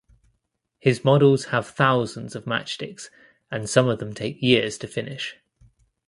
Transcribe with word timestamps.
His 0.79 1.05
models 1.05 1.45
have 1.53 1.67
thousands 1.67 2.35
of 2.35 2.45
matchsticks 2.45 3.11
and 3.51 3.69
some 3.69 3.87
of 3.87 3.99
them 3.99 4.15
take 4.15 4.41
years 4.41 4.79
to 4.79 4.87
finish. 4.87 5.37